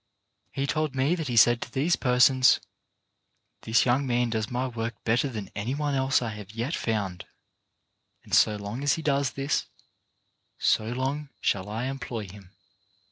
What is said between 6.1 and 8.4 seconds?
I have yet found, and